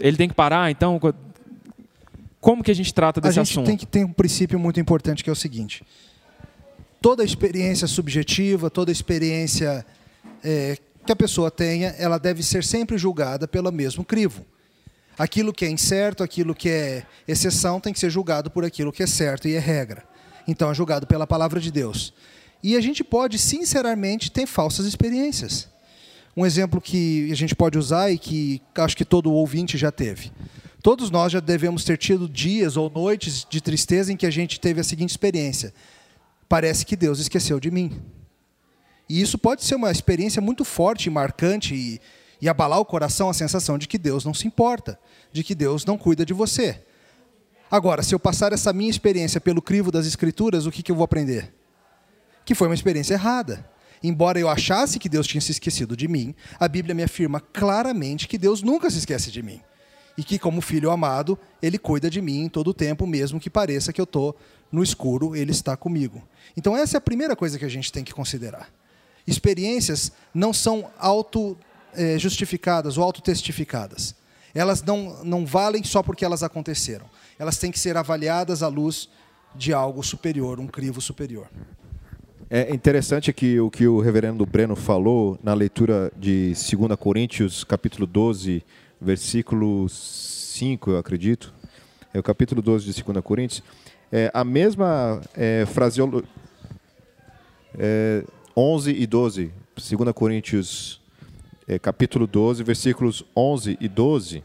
[0.00, 1.14] ele tem que parar, então co-
[2.40, 3.66] como que a gente trata A desse gente assunto?
[3.66, 5.82] tem que ter um princípio muito importante que é o seguinte:
[7.00, 9.84] toda experiência subjetiva, toda experiência
[10.42, 14.44] é, que a pessoa tenha, ela deve ser sempre julgada pelo mesmo crivo.
[15.16, 19.02] Aquilo que é incerto, aquilo que é exceção, tem que ser julgado por aquilo que
[19.02, 20.04] é certo e é regra.
[20.46, 22.12] Então é julgado pela palavra de Deus.
[22.62, 25.68] E a gente pode, sinceramente, ter falsas experiências.
[26.36, 30.32] Um exemplo que a gente pode usar e que acho que todo ouvinte já teve.
[30.82, 34.58] Todos nós já devemos ter tido dias ou noites de tristeza em que a gente
[34.58, 35.72] teve a seguinte experiência:
[36.48, 38.02] parece que Deus esqueceu de mim.
[39.08, 42.00] E isso pode ser uma experiência muito forte marcante e,
[42.40, 44.98] e abalar o coração a sensação de que Deus não se importa,
[45.32, 46.82] de que Deus não cuida de você.
[47.70, 50.96] Agora, se eu passar essa minha experiência pelo crivo das Escrituras, o que, que eu
[50.96, 51.52] vou aprender?
[52.44, 53.68] Que foi uma experiência errada.
[54.02, 58.28] Embora eu achasse que Deus tinha se esquecido de mim, a Bíblia me afirma claramente
[58.28, 59.60] que Deus nunca se esquece de mim.
[60.16, 63.50] E que, como filho amado, Ele cuida de mim em todo o tempo, mesmo que
[63.50, 64.36] pareça que eu estou
[64.70, 66.22] no escuro, Ele está comigo.
[66.56, 68.70] Então, essa é a primeira coisa que a gente tem que considerar.
[69.26, 74.14] Experiências não são auto-justificadas ou autotestificadas.
[74.54, 77.06] Elas não, não valem só porque elas aconteceram.
[77.38, 79.08] Elas têm que ser avaliadas à luz
[79.54, 81.48] de algo superior, um crivo superior.
[82.50, 88.06] É interessante que o que o reverendo Breno falou na leitura de 2 Coríntios, capítulo
[88.06, 88.62] 12,
[89.00, 91.52] versículo 5, eu acredito.
[92.12, 93.62] É o capítulo 12 de 2 Coríntios.
[94.12, 96.28] É a mesma é, fraseologia.
[97.76, 98.22] É,
[98.56, 99.52] 11 e 12.
[99.76, 101.00] 2 Coríntios,
[101.66, 104.44] é, capítulo 12, versículos 11 e 12.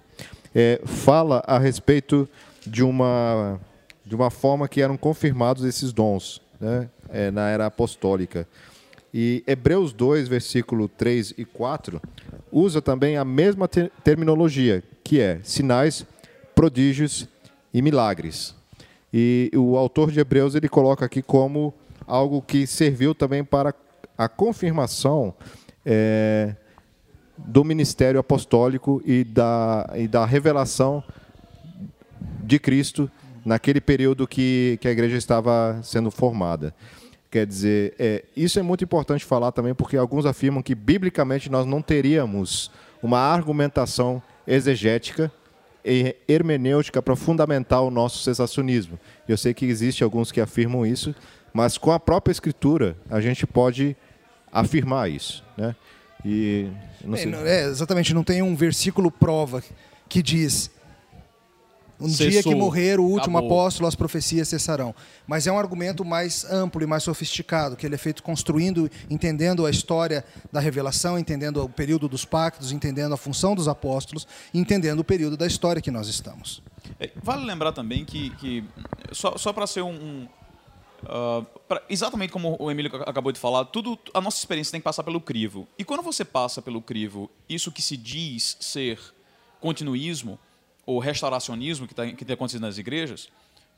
[0.56, 2.28] é, fala a respeito
[2.66, 3.60] de uma,
[4.06, 8.48] de uma forma que eram confirmados esses dons né, é, na era apostólica.
[9.14, 12.02] E Hebreus 2, versículo 3 e 4,
[12.52, 16.06] usa também a mesma te- terminologia, que é sinais,
[16.54, 17.28] prodígios
[17.74, 18.56] e milagres.
[19.12, 21.74] E o autor de Hebreus ele coloca aqui como
[22.06, 23.74] algo que serviu também para
[24.20, 25.34] a confirmação
[25.86, 26.54] é,
[27.38, 31.02] do ministério apostólico e da, e da revelação
[32.44, 33.10] de Cristo
[33.46, 36.76] naquele período que, que a igreja estava sendo formada.
[37.32, 41.66] Quer dizer, é, isso é muito importante falar também, porque alguns afirmam que, biblicamente, nós
[41.66, 42.70] não teríamos
[43.02, 45.32] uma argumentação exegética
[45.86, 49.00] e hermenêutica para fundamentar o nosso sensacionismo.
[49.30, 51.16] Eu sei que existe alguns que afirmam isso,
[51.54, 53.96] mas com a própria Escritura a gente pode
[54.52, 55.44] afirmar isso.
[55.58, 55.76] Né?
[56.26, 56.70] E,
[57.04, 57.34] não É, sei.
[57.34, 59.64] é, exatamente, não tem um versículo prova
[60.08, 60.70] que diz
[62.02, 62.54] um dia Cessou.
[62.54, 63.60] que morrer o último Acabou.
[63.60, 64.96] apóstolo, as profecias cessarão.
[65.28, 69.66] Mas é um argumento mais amplo e mais sofisticado, que ele é feito construindo, entendendo
[69.66, 75.00] a história da revelação, entendendo o período dos pactos, entendendo a função dos apóstolos, entendendo
[75.00, 76.62] o período da história que nós estamos.
[77.02, 78.64] É, Vale lembrar também que, que
[79.12, 80.26] só, só para ser um.
[81.06, 84.80] Ah, pra- exatamente como o Emílio ac- acabou de falar, tudo, a nossa experiência tem
[84.82, 85.68] que passar pelo crivo.
[85.78, 89.00] E quando você passa pelo crivo, isso que se diz ser
[89.60, 90.40] continuismo
[90.86, 93.30] ou restauracionismo que, tá, que tem acontecido nas igrejas,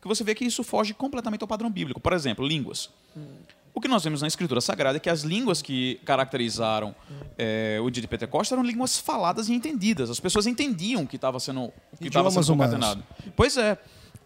[0.01, 1.99] que você vê que isso foge completamente ao padrão bíblico.
[1.99, 2.89] Por exemplo, línguas.
[3.73, 6.93] O que nós vemos na Escritura Sagrada é que as línguas que caracterizaram
[7.37, 10.09] eh, o dia de Pentecostes eram línguas faladas e entendidas.
[10.09, 12.07] As pessoas entendiam o que estava sendo, que
[12.45, 12.75] sendo humanos.
[12.75, 13.03] concatenado.
[13.35, 13.77] Pois é.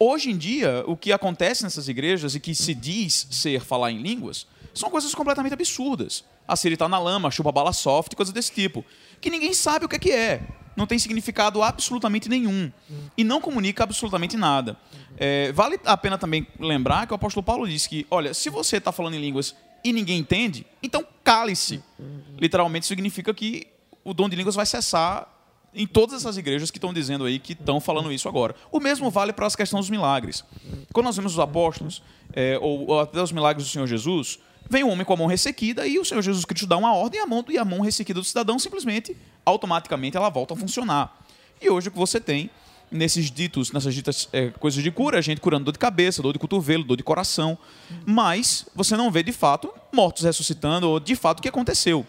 [0.08, 4.04] Hoje em dia, o que acontece nessas igrejas e que se diz ser falar em
[4.04, 6.24] línguas são coisas completamente absurdas.
[6.48, 8.86] A Siri tá na lama, chupa bala soft, coisas desse tipo.
[9.20, 10.44] Que ninguém sabe o que é que é.
[10.78, 12.72] não tem significado absolutamente nenhum
[13.18, 14.78] e não comunica absolutamente nada.
[15.18, 18.78] É, vale a pena também lembrar que o apóstolo Paulo disse que, olha, se você
[18.78, 21.82] está falando em línguas e ninguém entende, então cale-se.
[22.38, 23.66] Literalmente significa que
[24.04, 25.35] o dom de línguas vai cessar
[25.76, 28.56] em todas essas igrejas que estão dizendo aí que estão falando isso agora.
[28.72, 30.44] O mesmo vale para as questões dos milagres.
[30.94, 32.02] Quando nós vemos os apóstolos,
[32.34, 35.28] é, ou, ou, até os milagres do Senhor Jesus, vem um homem com a mão
[35.28, 37.82] ressequida e o Senhor Jesus Cristo dá uma ordem e a mão, e a mão
[37.82, 41.20] ressequida do cidadão simplesmente, automaticamente, ela volta a funcionar.
[41.62, 42.50] E hoje o que você tem
[42.92, 46.34] nesses ditos, nessas ditas é, coisas de cura, a gente curando dor de cabeça, dor
[46.34, 47.58] de cotovelo, dor de coração,
[48.06, 52.06] mas você não vê de fato mortos ressuscitando ou de fato o que aconteceu.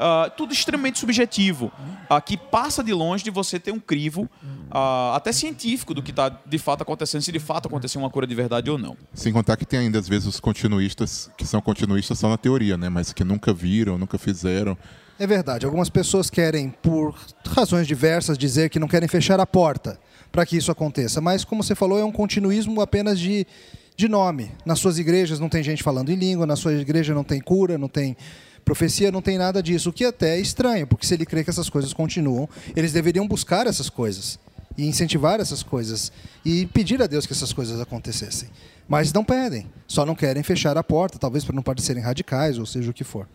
[0.00, 1.70] Uh, tudo extremamente subjetivo,
[2.08, 6.10] uh, que passa de longe de você ter um crivo, uh, até científico, do que
[6.10, 8.96] está de fato acontecendo, se de fato aconteceu uma cura de verdade ou não.
[9.12, 12.78] Sem contar que tem ainda, às vezes, os continuistas, que são continuistas só na teoria,
[12.78, 12.88] né?
[12.88, 14.74] mas que nunca viram, nunca fizeram.
[15.18, 15.66] É verdade.
[15.66, 17.14] Algumas pessoas querem, por
[17.46, 20.00] razões diversas, dizer que não querem fechar a porta
[20.32, 21.20] para que isso aconteça.
[21.20, 23.46] Mas, como você falou, é um continuismo apenas de,
[23.94, 24.50] de nome.
[24.64, 27.76] Nas suas igrejas não tem gente falando em língua, na sua igreja não tem cura,
[27.76, 28.16] não tem
[28.64, 29.90] profecia, não tem nada disso.
[29.90, 33.26] O que até é estranho, porque se ele crê que essas coisas continuam, eles deveriam
[33.26, 34.38] buscar essas coisas
[34.76, 36.12] e incentivar essas coisas
[36.44, 38.48] e pedir a Deus que essas coisas acontecessem.
[38.88, 42.66] Mas não pedem, só não querem fechar a porta, talvez para não parecerem radicais, ou
[42.66, 43.26] seja o que for.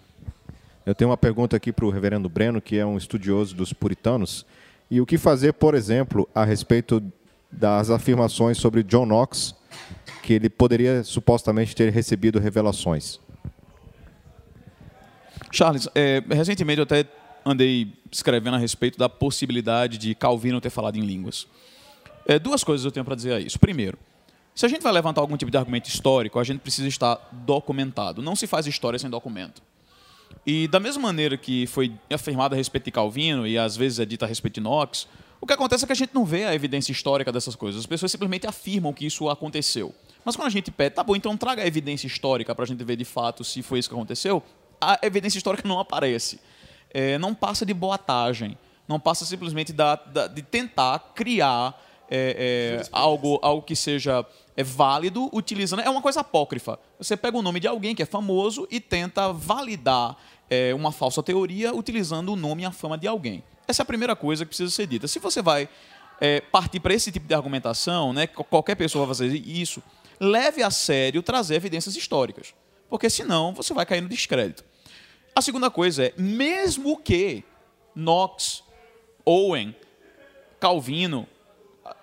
[0.86, 4.46] Eu tenho uma pergunta aqui para o reverendo Breno, que é um estudioso dos puritanos.
[4.90, 7.02] E o que fazer, por exemplo, a respeito
[7.52, 9.56] das afirmações sobre John Knox,
[10.22, 13.20] que ele poderia supostamente ter recebido revelações?
[15.56, 17.06] Charles, é, recentemente eu até
[17.46, 21.48] andei escrevendo a respeito da possibilidade de Calvino ter falado em línguas.
[22.28, 23.58] É, duas coisas eu tenho para dizer a isso.
[23.58, 23.98] Primeiro,
[24.54, 28.22] se a gente vai levantar algum tipo de argumento histórico, a gente precisa estar documentado.
[28.22, 29.62] Não se faz história sem documento.
[30.46, 34.06] E da mesma maneira que foi afirmado a respeito de Calvino e às vezes é
[34.06, 35.08] dito a respeito de Knox,
[35.40, 37.80] o que acontece é que a gente não vê a evidência histórica dessas coisas.
[37.80, 39.96] As pessoas simplesmente afirmam que isso aconteceu.
[40.26, 42.84] Mas quando a gente pede, tá bom, então traga a evidência histórica para a gente
[42.84, 44.44] ver de fato se foi isso que aconteceu,
[44.94, 46.40] a evidência histórica não aparece.
[46.94, 48.58] É, não passa de boatagem.
[48.88, 54.64] Não passa simplesmente da, da, de tentar criar é, é, algo, algo que seja é
[54.64, 55.82] válido utilizando.
[55.82, 56.80] É uma coisa apócrifa.
[56.98, 60.18] Você pega o nome de alguém que é famoso e tenta validar
[60.50, 63.44] é, uma falsa teoria utilizando o nome e a fama de alguém.
[63.68, 65.08] Essa é a primeira coisa que precisa ser dita.
[65.08, 65.68] Se você vai
[66.22, 69.82] é, partir para esse tipo de argumentação, né, qualquer pessoa vai fazer isso,
[70.20, 72.54] leve a sério trazer evidências históricas.
[72.90, 74.64] Porque senão você vai cair no descrédito.
[75.38, 77.44] A segunda coisa é, mesmo que
[77.94, 78.64] Knox,
[79.26, 79.76] Owen,
[80.62, 81.28] Calvino,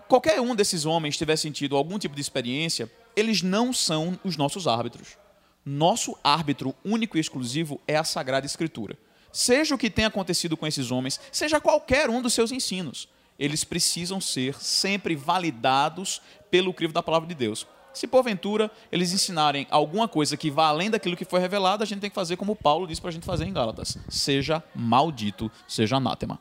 [0.06, 4.66] qualquer um desses homens tivesse tido algum tipo de experiência, eles não são os nossos
[4.66, 5.16] árbitros.
[5.64, 8.98] Nosso árbitro único e exclusivo é a Sagrada Escritura.
[9.32, 13.64] Seja o que tenha acontecido com esses homens, seja qualquer um dos seus ensinos, eles
[13.64, 17.66] precisam ser sempre validados pelo crivo da palavra de Deus.
[17.92, 22.00] Se porventura eles ensinarem alguma coisa que vá além daquilo que foi revelado, a gente
[22.00, 25.96] tem que fazer como Paulo disse para a gente fazer em Gálatas: seja maldito, seja
[25.96, 26.38] anátema.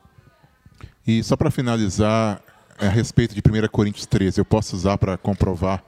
[1.06, 2.42] E só para finalizar,
[2.78, 5.84] a respeito de 1 Coríntios 13, eu posso usar para comprovar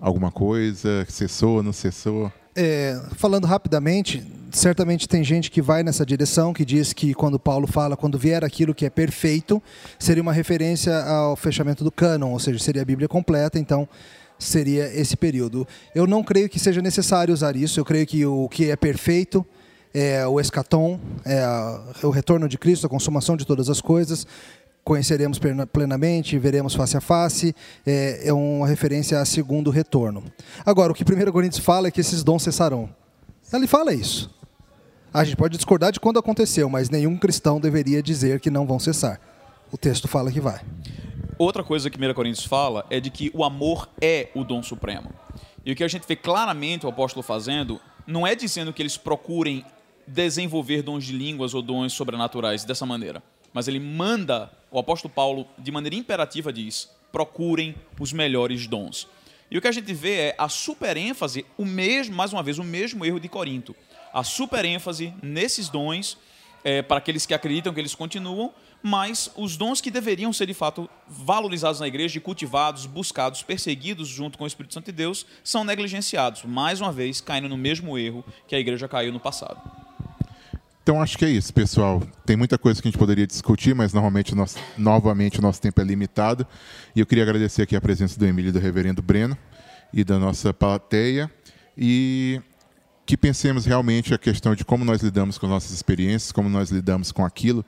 [0.00, 1.06] alguma coisa?
[1.08, 2.32] Cessou, não cessou?
[2.56, 7.66] É, falando rapidamente, certamente tem gente que vai nessa direção, que diz que quando Paulo
[7.66, 9.60] fala, quando vier aquilo que é perfeito,
[9.98, 13.88] seria uma referência ao fechamento do cânon, ou seja, seria a Bíblia completa, então
[14.38, 15.66] seria esse período.
[15.94, 19.44] Eu não creio que seja necessário usar isso, eu creio que o que é perfeito
[19.92, 21.44] é o escatom, é,
[22.02, 24.26] o retorno de Cristo, a consumação de todas as coisas,
[24.82, 25.40] conheceremos
[25.72, 27.54] plenamente, veremos face a face,
[27.86, 30.24] é, é uma referência a segundo retorno.
[30.66, 32.90] Agora, o que 1 Coríntios fala é que esses dons cessarão.
[33.52, 34.34] Ele fala isso.
[35.12, 38.80] A gente pode discordar de quando aconteceu, mas nenhum cristão deveria dizer que não vão
[38.80, 39.20] cessar.
[39.70, 40.60] O texto fala que vai.
[41.38, 45.12] Outra coisa que 1 Coríntios fala é de que o amor é o dom supremo.
[45.64, 48.96] E o que a gente vê claramente o apóstolo fazendo não é dizendo que eles
[48.96, 49.64] procurem
[50.06, 53.22] desenvolver dons de línguas ou dons sobrenaturais dessa maneira
[53.54, 59.06] mas ele manda, o apóstolo Paulo, de maneira imperativa, diz: procurem os melhores dons.
[59.48, 62.64] E o que a gente vê é a superênfase, o mesmo, mais uma vez, o
[62.64, 63.76] mesmo erro de Corinto.
[64.12, 66.18] A superênfase nesses dons,
[66.64, 68.52] é, para aqueles que acreditam que eles continuam,
[68.82, 74.36] mas os dons que deveriam ser de fato valorizados na igreja, cultivados, buscados, perseguidos junto
[74.36, 78.24] com o Espírito Santo de Deus, são negligenciados, mais uma vez caindo no mesmo erro
[78.48, 79.60] que a igreja caiu no passado.
[80.82, 82.02] Então acho que é isso, pessoal.
[82.26, 85.80] Tem muita coisa que a gente poderia discutir, mas normalmente nós, novamente o nosso tempo
[85.80, 86.46] é limitado.
[86.94, 89.36] E eu queria agradecer aqui a presença do Emílio e do Reverendo Breno
[89.94, 91.30] e da nossa plateia
[91.76, 92.38] e
[93.06, 97.12] que pensemos realmente a questão de como nós lidamos com nossas experiências, como nós lidamos
[97.12, 97.64] com aquilo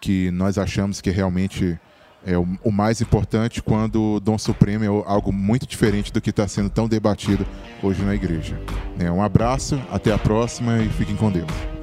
[0.00, 1.78] que nós achamos que realmente
[2.24, 6.30] é o, o mais importante quando o dom supremo é algo muito diferente do que
[6.30, 7.46] está sendo tão debatido
[7.82, 8.58] hoje na igreja.
[8.96, 9.10] Né?
[9.10, 11.79] Um abraço, até a próxima e fiquem com Deus.